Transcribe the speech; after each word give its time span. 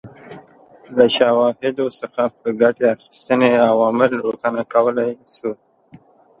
له 0.95 1.05
شواهدو 1.17 1.85
څخه 1.99 2.23
په 2.39 2.47
ګټې 2.61 2.85
اخیستنې 2.95 3.49
عوامل 3.71 4.11
روښانه 4.25 4.63
کولای 4.73 5.11
شو. 5.33 5.51